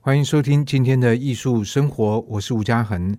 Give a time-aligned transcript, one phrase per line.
[0.00, 3.14] 欢迎收听今天的艺术生活，我是吴嘉恒。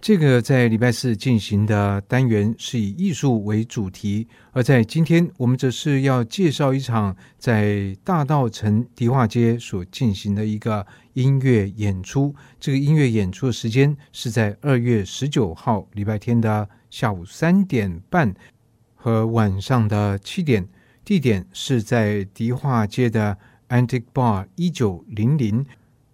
[0.00, 12.32] 这个在礼拜四进行的单元是以艺术为主题，而在今天我们则是要介绍一场在大道城迪化街所进行的一个音乐演出。
[12.60, 18.32] 这个音乐演出的时间是在二月十九号礼拜天的下午三点半
[18.94, 20.66] 和晚上的七点，
[21.04, 23.36] 地点是在迪化街的
[23.68, 25.66] Antique Bar 一九零零。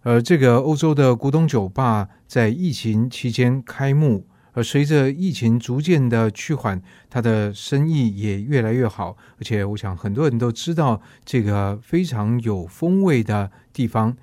[0.07, 9.17] 而这个欧洲的古董酒吧在疫情期间开幕，而随着疫情逐渐的趋缓，它的生意也越来越好。
[9.37, 14.17] 而且，我想很多人都知道这个非常有风味的地方。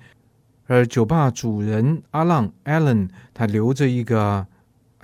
[0.68, 4.46] 而酒吧主人阿浪 （Alan） 他留着一个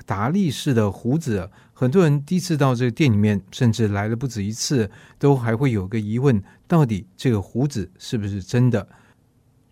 [0.07, 8.89] 达利式的胡子，很多人第一次到这个店里面，甚至来了不止一次，都还会有个疑问：到底这个胡子是不是真的？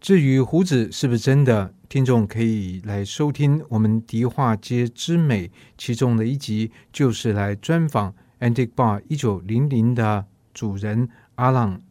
[0.00, 11.82] 至于胡子是不是真的，听众可以来收听我们迪化街之美其中的一集，就是来专访 Antique Bar 一九零零的主人阿浪。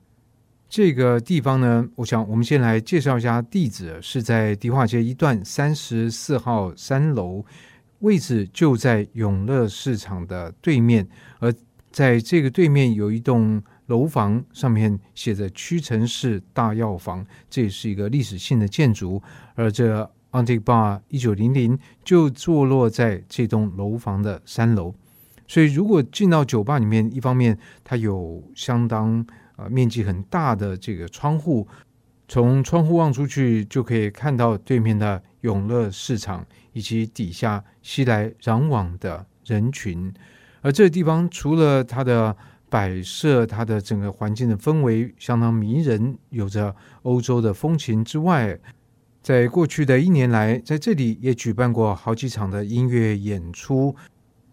[0.69, 7.43] 这个地方呢，我想我们先来介绍一下地址，是在迪化街一段三十四号三楼，
[7.99, 11.05] 位置就在永乐市场的对面，
[11.39, 11.53] 而
[11.91, 13.61] 在这个对面有一栋。
[13.87, 19.21] 楼房上面写着屈臣氏大药房，这也是一个历史性的建筑。
[19.55, 24.93] 而这 Antique Bar 一九零零就坐落在这栋楼房的三楼。
[25.47, 31.65] 所以，如果进到酒吧里面，一方面它有相当呃面积很大的这个窗户，
[32.27, 40.13] 从窗户望出去就可以看到对面的永乐市场以及底下熙来攘往的人群。
[40.61, 42.35] 而这个地方除了它的
[42.69, 48.59] 摆设它的整个环境的氛围相当迷人，有着欧洲的风情之外，
[49.21, 53.95] 在过去的一年来，在这里也举办过好几场的音乐演出，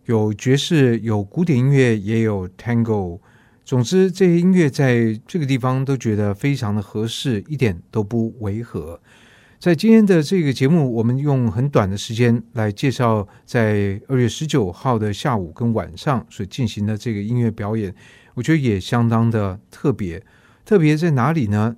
[0.06, 3.20] 有爵士，有古典音乐，也有 Tango。
[3.64, 9.00] 总之，这些音乐在这个地方都觉得非常的合适，一点都不违和。
[9.64, 17.94] 在今天的这个节目，我们用很短的时间来介绍，在二月十九号的下午跟晚上所进行的这个音乐表演，
[18.34, 20.22] 我觉得也相当的特别。
[20.66, 21.76] 特别在哪里呢？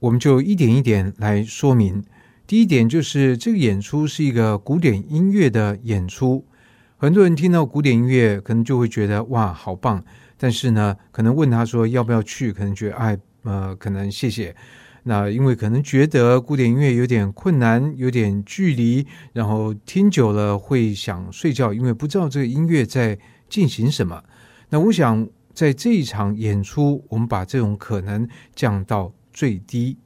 [0.00, 2.04] 我们就一点一点来说明。
[2.46, 6.44] 第一点就是这个演出是一个古典音乐的演出，
[6.98, 10.04] 很多人听到古典音乐可能就会觉得哇，好棒。
[10.36, 14.54] 但是呢，可能问他说要不要去，可能觉得哎，呃，可能谢谢。
[15.08, 23.16] 那因为可能觉得古典音乐有点困难，有点距离，然后听久了会想睡觉，因为不知道这个音乐在
[23.48, 24.20] 进行什么。
[24.70, 29.96] 那我想在这一场演出，我们把这种可能降到最低，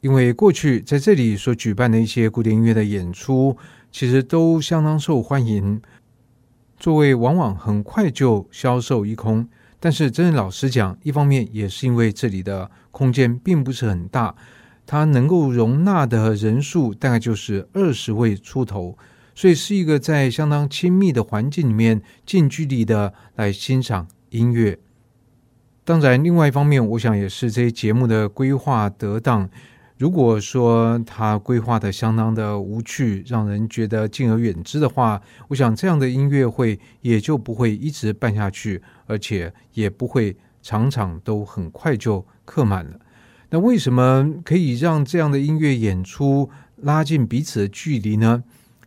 [0.00, 3.54] 因为过去在这里所举办的一些古典音乐的演出，
[3.92, 5.82] 其实都相当受欢迎，
[6.78, 9.46] 座位往往很快就销售一空。
[9.78, 14.34] 但是，真的老实讲，一方面也是因为这里的空间并不是很大，
[14.86, 18.96] 它能够容纳的人数大概就是二十位出头，
[19.34, 24.78] 所以是一个在相当亲密的环境里面近距离的来欣赏音乐。
[25.84, 29.48] 当然，另外一方面，我想也是这些节目的规划得当。
[29.98, 42.98] 如果说他规划的相当的无趣，让人觉得敬而远之的话，我想这样的音乐会也就不会一直办下去，而且也不会场场都很快就刻满了。
[43.50, 48.42] 那为什么可以让这样的音乐演出拉近彼此的距离呢？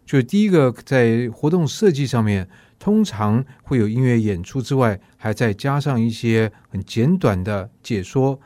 [0.06, 8.38] 就第一个，在活动设计上面，通常会有音乐演出之外，还再加上一些很简短的解说。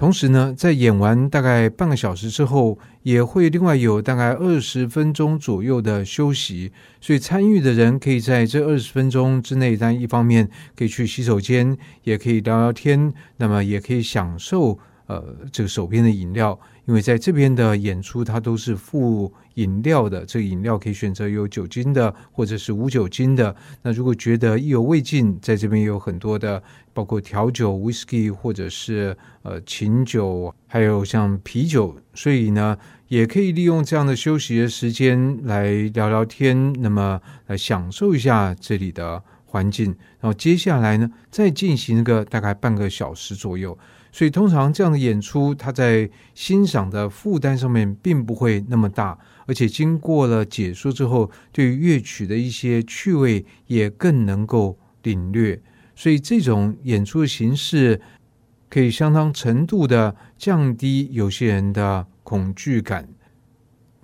[0.00, 6.72] 同时呢，在演完大概半个小时之后，也会另外有大概二十分钟左右的休息，
[7.02, 14.78] 所以参与的人可以在这二十分钟之内，但一方面可以去洗手间，也可以聊聊天，那么也可以享受。
[15.06, 15.22] 呃，
[15.52, 16.58] 这个手边的饮料，
[16.90, 20.26] 因为在这边的演出，它都是附饮料的。
[20.26, 23.54] 这个饮料可以选择有酒精的，或者是无酒精的。
[23.82, 26.60] 那如果觉得意犹未尽，在这边有很多的，
[26.92, 31.96] 包括调酒、whisky，或者是呃琴酒，还有像啤酒。
[32.12, 32.76] 所以呢，
[33.06, 39.94] 也可以利用这样的休息的时间来聊聊天，那么来享受一下这里的环境。
[40.18, 43.78] 然后接下来呢，再进行一个大概半个小时左右。
[44.12, 49.16] 所以，通常这样的演出，它在欣赏的负担上面并不会那么大，
[49.46, 55.60] 而且经过了解说之后，对于乐曲的一些趣味也更能够领略。
[55.94, 58.00] 所以，这种演出的形式
[58.68, 63.08] 可以相当程度的降低有些人的恐惧感。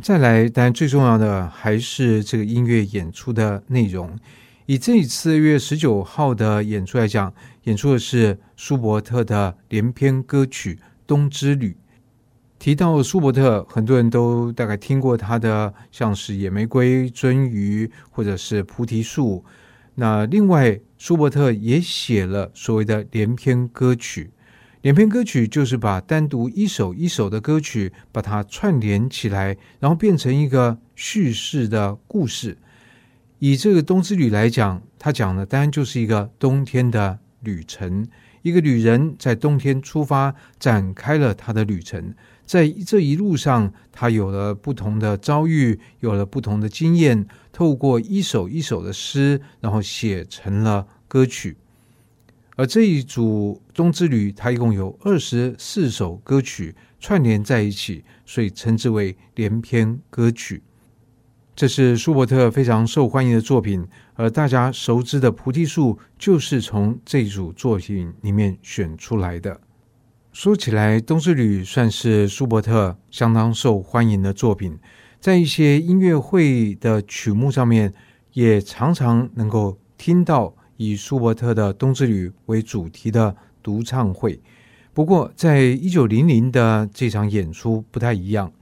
[0.02, 4.16] 再来，当然最重要的还是这个音乐演出的内容。
[4.68, 7.32] 以这一次月十九号的演出来讲，
[7.64, 10.74] 演出的是舒伯特的连篇歌曲
[11.06, 11.70] 《冬之旅》。
[12.58, 19.44] 提到舒伯特，很多人都大概听过他的，像是《野玫瑰》《鳟鱼》或者是《菩提树》。
[19.94, 24.32] 那另外，舒伯特也写了所谓的连篇歌曲。
[24.82, 32.58] 连篇歌曲就是把单独一首一首的歌曲，把它串联起来，然后变成一个叙事的故事。
[33.38, 38.06] 以这个冬之旅来讲，他讲的当然就是一个冬天的旅程，
[38.42, 42.14] 一个旅人在冬天出发，展开了他的旅程。
[42.46, 51.56] 在这一路上，他有了不同的遭遇，有了不同的经验，透过一首一首的诗，然后写成了歌曲。
[52.54, 60.62] 而这一组冬之旅，它一共有二十四首歌曲串联在一起，所以称之为连篇歌曲。
[61.56, 63.82] 这是舒伯特非常受欢迎的作品，
[64.12, 69.58] 而大家熟知的《菩提树》就是从这组作品里面选出来的。
[70.34, 74.78] 说起来，《冬之旅》算是舒伯特相当受欢迎的作品，
[75.18, 77.90] 在一些音乐会的曲目上面，
[78.34, 84.38] 也常常能够听到以舒伯特的《冬之旅》为主题的独唱会。
[84.92, 88.52] 不过，在一九零零的这场演出不太一样。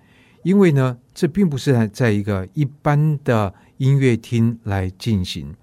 [0.45, 5.55] 因为呢，这并不是在在一个一般的音乐厅来进行，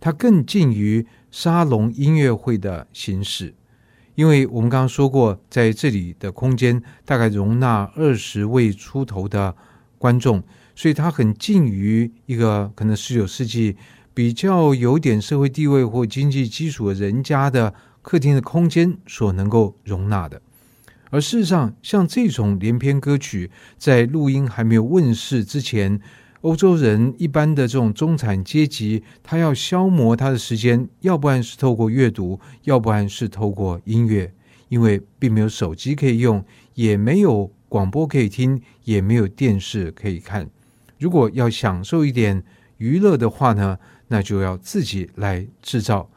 [0.00, 3.54] 它更近于沙龙音乐会的形式。
[4.14, 9.54] 因为我们刚刚说过，在这里的空间大概容纳二十位出头的
[9.98, 10.42] 观众，
[10.74, 13.76] 所以它很近于一个可能十九世纪
[14.14, 20.40] 比较有点社会地位或经济基础的人家的客厅的空间所能够容纳的。
[21.10, 26.00] 而事实上，像这种连篇歌曲，在录音还没有问世之前，
[26.40, 34.32] 欧洲人一般的这种中产阶级，他要消磨他的时间，要不然是透过阅读，要不然是透过音乐，
[34.68, 36.44] 因为并没有手机可以用，
[36.74, 40.48] 也没有广播可以听，也没有电视可以看。
[40.98, 42.42] 如果要享受一点
[42.78, 46.10] 娱乐的话呢，那就要自己来制造。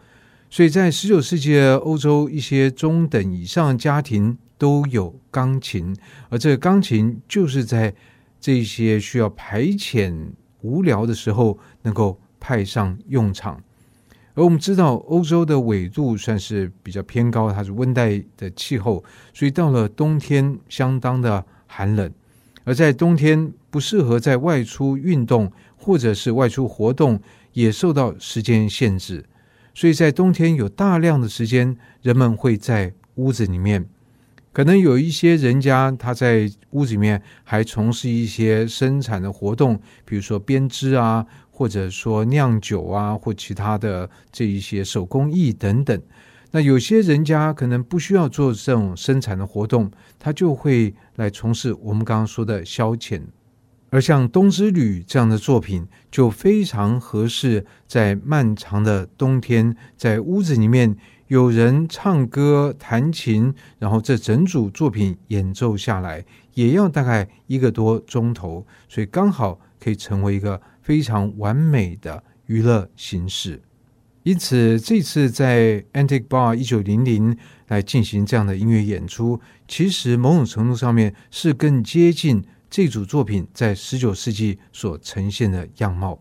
[0.50, 4.38] 所以在十九世纪的欧洲，一些中等以上家庭。
[4.60, 5.96] 都有钢琴，
[6.30, 7.92] 而这个钢琴就是在
[8.40, 10.14] 这些需要排遣
[10.62, 13.60] 无聊的时候能够派上用场。
[14.36, 19.04] 而我们知道，欧洲的纬度算是比较偏高，它是温带的气候，
[19.34, 22.12] 所以到了冬天相当的寒冷。
[22.66, 27.20] 而在冬天不适合在外出运动或者是外出活动，
[27.54, 29.26] 也受到时间限制。
[29.74, 33.86] 所以在冬天有大量的时间，人们会在屋子里面。
[34.52, 46.02] 可能有一些人家他在屋子里面还从事一些生产的活动，比如说编织啊，或者说酿酒啊，或其他的这一些手工艺等等。
[46.52, 53.22] 那有些人家可能不需要做这种生产的活动，他就会来从事我们刚刚说的消遣。
[53.92, 60.98] 而像《冬之旅》这样的作品，就非常合适在漫长的冬天，在屋子里面。
[61.30, 73.62] 有人唱歌、弹琴，然后这整组作品演奏下来，也要大概一个多钟头，所以刚好可以成为一个非常完美的娱乐形式。
[74.24, 77.38] 因此，这次在 Antique Bar 一九零零
[77.68, 86.20] 来进行这样的音乐演出，其实某种程度上面是更接近这组作品在十九世纪所呈现的样貌。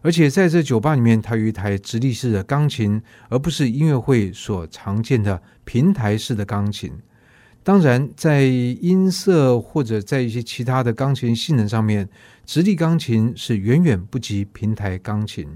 [0.00, 6.92] 而且在这酒吧里面，它有一台直立式的钢琴，而不是音乐会所常见的平台式的钢琴。
[7.64, 12.08] 当然，在音色或者在一些其他的钢琴性能上面，
[12.46, 15.46] 直立钢琴是远远不及平台钢琴。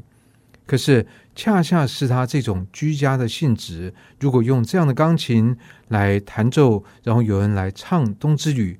[0.66, 5.56] 可是，恰恰是它这种居家的性质，如果用这样的钢琴
[5.88, 8.74] 来弹奏，然后有人来唱《冬之旅》，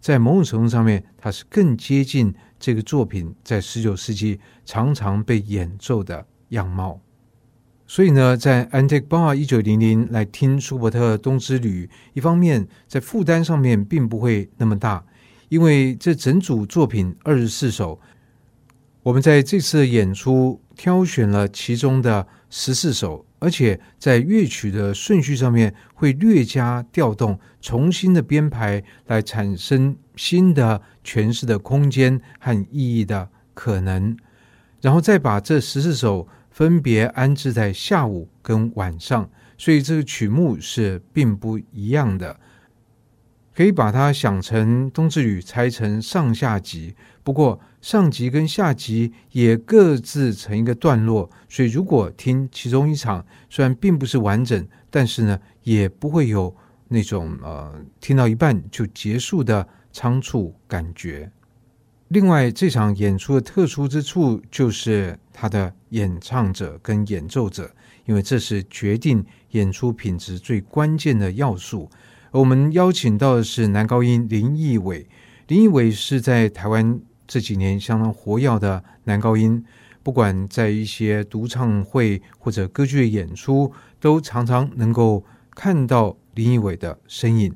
[0.00, 2.32] 在某种程度上面，它是更接近。
[2.58, 7.00] 这个作品在十九世纪常常被演奏的样貌，
[7.86, 15.04] 所以呢，在 Antique Bar 一九零零来听舒伯特《冬之旅》，一方面在负担上面并不会那么大，
[15.48, 18.00] 因为这整组作品二十四首，
[19.02, 23.24] 我们在这次演出挑选了其中的十四首。
[23.38, 34.16] 而且在乐曲的顺序上面会略加调动，重新的编排来产生新的诠释的空间和意义的可能，
[34.80, 42.38] 然后再把这十四首分别安置在下午跟晚上，所以这个曲目是并不一样的。
[43.54, 56.54] 可以把它想成冬之旅拆成上下集，不过上集跟下集也各自成一个段落，所以如果听其中一场，虽然并不是完整，但是呢，也不会有
[56.88, 61.30] 那种呃听到一半就结束的仓促感觉。
[62.08, 67.70] 另外，这场演出的特殊之处就是它的演唱者跟演奏者，
[68.06, 71.88] 因为这是决定演出品质最关键的要素。
[72.30, 75.06] 我们邀请到的是男高音林义伟，
[75.48, 79.62] 林义伟是在台湾这几年相当活跃的男高音，
[80.02, 83.70] 不管在一些独唱会或者歌剧的演出，
[84.00, 85.22] 都常常能够
[85.54, 87.54] 看到林奕伟的身影。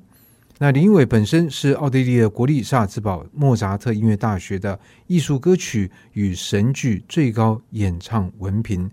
[0.58, 8.90] 那林奕伟本身是奥地利的国立萨尔茨堡莫扎特音乐大学的艺术歌曲与神剧最高演唱文凭，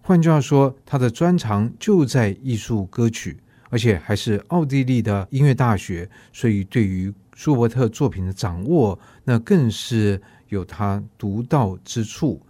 [0.00, 3.36] 换句话说，他的专长就在艺术歌曲。
[3.70, 12.42] 而且还是奥地利的音乐大学，所以对于舒伯特作品的掌握，那更是有他独到之处。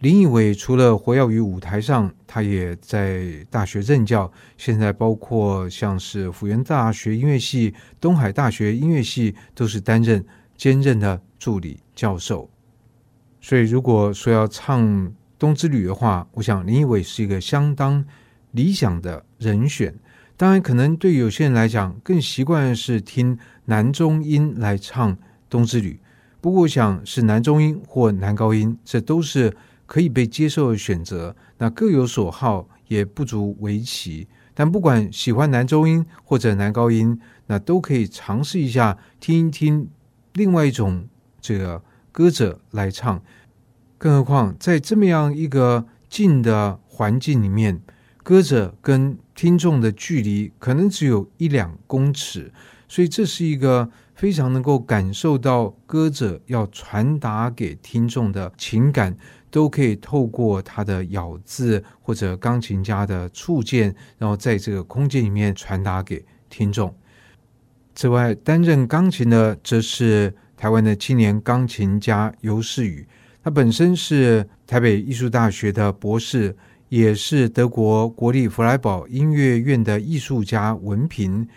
[0.00, 4.30] 林义伟除了活跃于舞台上，他也在大学任教。
[4.58, 10.22] 现在包括像是辅仁大学音乐系、东海大学音乐系，都是担任
[10.54, 12.48] 兼任的助理教授。
[13.40, 14.84] 所以，如果说要唱
[15.38, 18.04] 《冬之旅》的话，我想林义伟是一个相当
[18.50, 19.94] 理想的人选。
[20.38, 25.14] 当然，可能对有些人来讲，更习惯是听男中音来唱
[25.48, 25.98] 《冬之旅》。
[26.42, 31.34] 不过，我想是男中音或男高音，这都是可以被接受的选择。
[31.56, 34.28] 那各有所好，也不足为奇。
[34.52, 39.88] 但不管喜欢男中音或者男高音，那都可以尝试一下听一听
[40.34, 41.08] 另外一种
[41.40, 43.22] 这个歌者来唱。
[43.96, 47.80] 更何况在这么样一个静的环境里面。
[48.22, 52.50] 歌者跟听众的距离可能只有一两公尺，
[52.88, 59.14] 所以这是一个非常能够感受到歌者要传达给听众的情感，
[59.50, 66.92] 都可以透过他的咬字或者钢琴家的触键，然后在这个空间里面传达给听众。
[67.94, 73.06] 此外，担任钢琴的则是台湾的青年钢琴家尤世宇，
[73.44, 76.56] 他本身是台北艺术大学的博士。
[76.88, 81.48] 也是德国国立弗莱堡音乐院的艺术家文凭，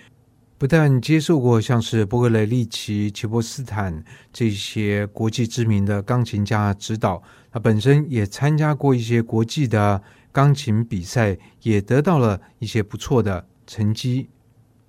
[0.57, 7.21] 不但接受过像是波格雷利奇、齐波斯坦这些国际知名的钢琴家指导，
[7.51, 14.29] 他本身也参加过一些国际的钢琴比赛，也得到了一些不错的成绩。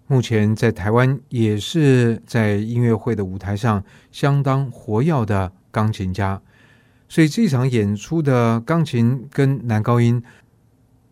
[0.06, 6.40] 目前在台湾也是在音乐会的舞台上相当活跃的钢琴家。
[7.10, 10.22] 所以这场演出的钢琴跟男高音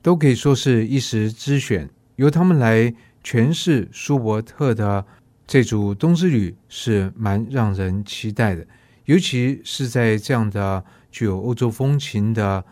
[0.01, 5.05] 都可以说是一时之选，由他们来诠释舒伯特的
[5.45, 8.65] 这组《冬之旅》是蛮让人期待的，
[9.07, 12.65] 尤其是在这样的具有欧洲风情的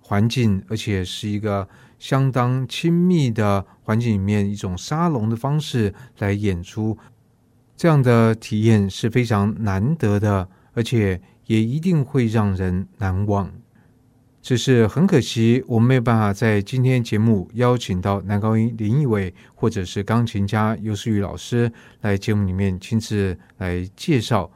[0.00, 1.68] 环境，而且是一个
[1.98, 6.96] 相当亲密的环境里面，一种沙龙的方式来演出，
[7.76, 11.20] 这样的体验是非常难得的，而且。
[11.50, 13.50] 也一定会让人难忘，
[14.40, 24.48] 只是很可惜，我们没有办法在今天节目邀请到男高音林义伟，或者是钢琴家游士宇老师来节目里面亲自来介绍。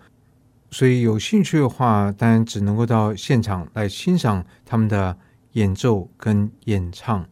[0.70, 5.18] 所以有兴趣的话，当然只能够到现场来欣赏他们的
[5.54, 7.26] 演奏跟演唱。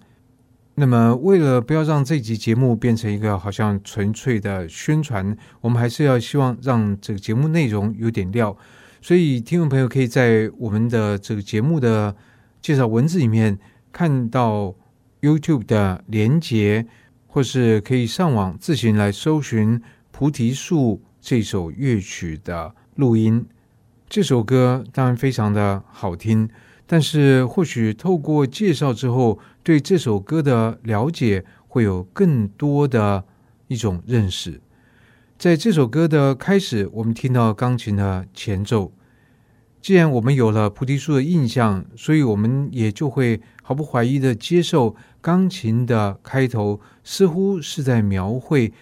[0.75, 8.57] 那么，为了不要让这集节目变成一个好像纯粹的宣传，我们还是要希望让这个节目内容有点料。
[9.05, 12.15] 所以，听众朋友可以在我们的这个节目的
[12.61, 13.59] 介绍文字里面
[13.91, 14.73] 看到
[15.21, 16.87] YouTube 的连接，
[17.27, 19.81] 或是可以上网自行来搜寻
[20.13, 23.45] 《菩提树》这首乐曲的录音。
[24.09, 26.49] 这首歌当然非常的好听，
[26.87, 33.25] 但是或许透过介绍之后，对这首歌的了解会有更多的
[33.67, 34.61] 一种认识。
[35.43, 38.93] 在这首歌的开始，我们听到钢琴的前奏。
[39.81, 48.73] 既然我们有了菩提树的印象，所以我们也就会毫不怀疑地接受钢琴的开头，似乎是在描绘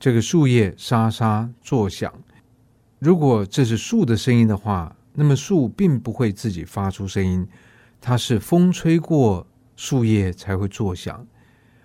[0.00, 2.12] 这个树叶沙沙作响。
[2.98, 7.46] 如果这是树的声音的话，那么树并不会自己发出声音，
[8.00, 11.24] 它是风吹过树叶才会作响。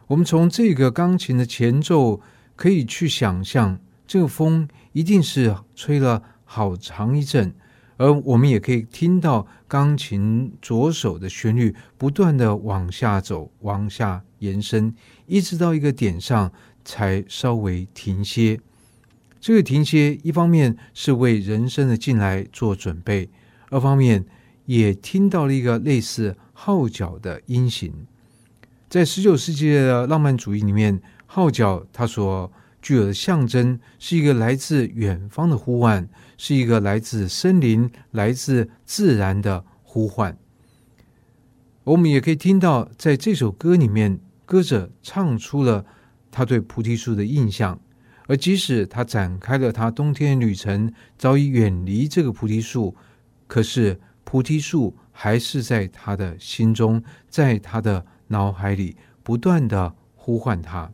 [0.08, 2.20] 我们从这个钢琴的前奏
[2.56, 7.54] 可以去想象，这个风一定是吹了好长一阵。
[7.98, 14.94] 而我们也可以听到钢琴左手的旋律不断的往下走，往下延伸，
[15.28, 16.52] 一直到一个点上
[16.84, 18.60] 才稍微停歇。
[19.40, 23.30] 这个停歇，一方面是为人生的进来做准备，
[23.70, 24.26] 二方面
[24.66, 27.94] 也听到了一个类似号角的音型。
[28.90, 31.00] 在十九世纪的浪漫主义里面，
[31.36, 40.38] 号角它所具有的象征是一个来自远方的呼唤，是一个来自森林、来自自然的呼唤。
[41.86, 45.84] 我们也可以听到，在这首歌里面，歌者唱出了
[46.30, 47.80] 他对菩提树的印象。
[48.28, 52.96] 而即使他展开了他冬天旅程，早已远离这个菩提树，
[53.48, 60.92] 可是菩提树还是在他的心中，在他的脑海里不断地呼唤他。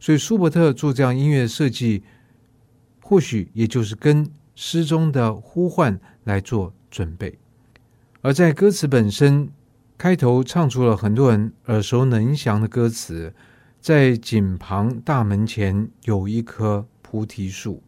[0.00, 2.02] 所以舒伯特做这样音乐设计，
[3.00, 7.38] 或许也就是跟诗中的呼唤来做准备。
[8.22, 9.48] 而在歌词本身
[9.96, 13.32] 开头唱出了很多人耳熟能详的歌词。
[13.82, 17.82] 在井旁大门前有一棵菩提树，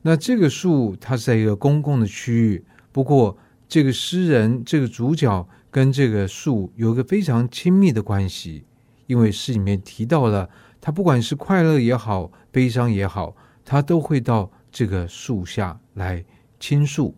[0.00, 2.64] 那这个树它是在一个公共的区域。
[2.92, 3.36] 不过，
[3.68, 8.64] 这个诗人这个主角跟这个树有一个非常亲密的关系，
[9.06, 10.48] 因为诗里面提到了
[10.80, 16.24] 他不管是快乐也好，悲伤也好，他都会到这个树下来
[16.60, 17.14] 倾诉，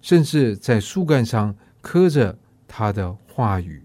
[0.00, 2.38] 甚至在树干上刻着
[2.68, 3.82] 他的话语。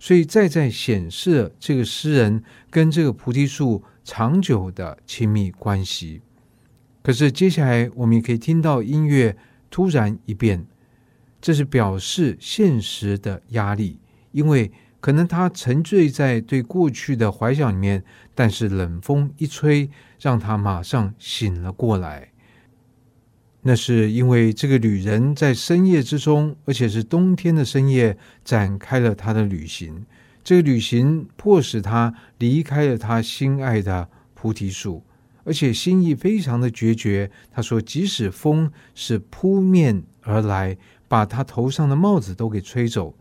[0.00, 6.22] 所以，再再显示这个诗人跟这个菩提树长久的亲密关系。
[7.02, 9.36] 可是，接下来我们也可以听到音乐
[9.70, 10.64] 突然一变，
[11.40, 13.98] 这是表示现实的压力，
[14.30, 18.02] 因为可能他沉醉在对过去的怀想里面，
[18.34, 19.88] 但是冷风一吹，
[20.20, 22.30] 让他马上醒了过来。
[23.62, 30.06] 那是因为这个旅人在深夜之中，而且是冬天的深夜，展开了他的旅行。
[30.42, 35.04] 这个旅行迫使他离开了他心爱的菩提树，
[35.44, 37.30] 而且心意非常的决绝。
[37.50, 43.14] 他说：“即使风是扑面而来，把他头上的帽子都给吹走，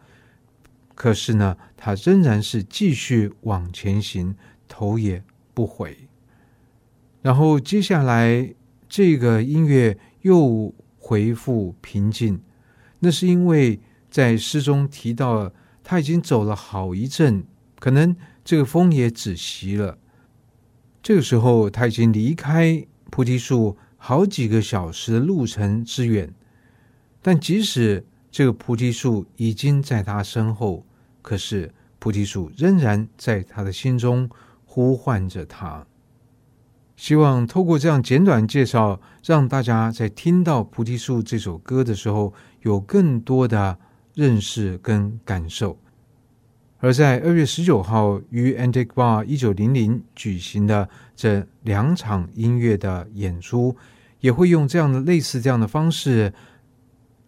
[0.98, 4.36] 可是呢，他仍然是继续往前行，
[4.68, 6.10] 头也不回。”
[7.22, 8.54] 然后接下来
[8.90, 9.98] 这个音乐。
[10.24, 12.42] 又恢复平静，
[13.00, 13.80] 那是因为
[14.10, 17.46] 在诗中提到了他已经走了好一阵，
[17.80, 19.98] 可能这个风也止息了。
[21.02, 26.34] 这个时候他已经离开菩提树好几个小时的路程之远，
[27.22, 30.86] 但即使这个菩提树已经在他身后，
[31.28, 34.30] 可是菩提树仍然在他的心中
[34.64, 35.86] 呼唤着他。
[36.96, 43.78] 希望透过这样简短介绍，让大家在听到《菩提树》这首歌的时候，有更多的
[44.14, 45.78] 认识跟感受。
[46.78, 53.76] 而在二月十九号于 Antigua 一九零零举行的这两场音乐的演出，
[54.22, 56.34] 也会用这样的类似这样的方式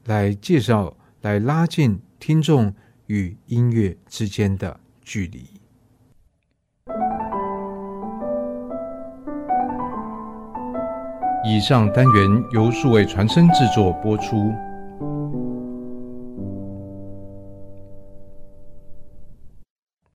[0.05, 2.73] 来介绍，来拉近听众
[3.09, 5.43] 与音乐之间的距离。
[11.43, 14.53] 以上单元由数位传声制作播出。